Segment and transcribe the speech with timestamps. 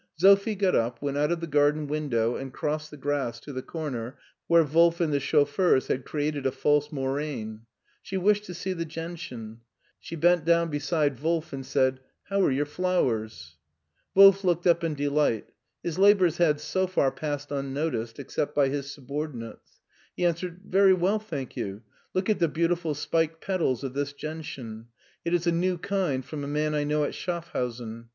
[0.17, 3.61] Sophie got up, went out of the garden window, and crossed the grass to the
[3.61, 7.67] comer where Wolf and the chauffeurs had created a false moraine.
[8.01, 9.61] She wished to see the gentian.
[9.99, 13.57] She bent down beside Wolf and said:" How are your flowers?
[14.15, 15.51] Wolf looked up in delight.
[15.83, 19.81] His labors had so far passed tmnoticed except by his subordinates.
[20.17, 21.83] He answered:" Very well, thank you.
[22.15, 24.87] Look at the beautiful spiked petals of this gentian.
[25.23, 28.09] It is a new kind from a man I know at Schaffhausen.